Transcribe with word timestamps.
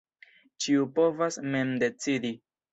Ĉiu 0.65 0.87
povas 0.97 1.39
mem 1.53 1.77
decidi. 1.87 2.37